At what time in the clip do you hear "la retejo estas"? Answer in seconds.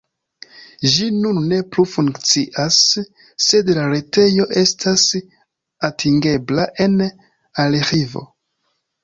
3.79-5.05